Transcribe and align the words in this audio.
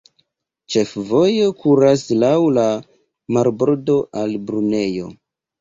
Ĉefvojo 0.75 1.49
kuras 1.59 2.05
laŭ 2.23 2.33
la 2.55 2.65
marbordo 3.37 3.99
al 4.23 4.35
Brunejo. 4.49 5.17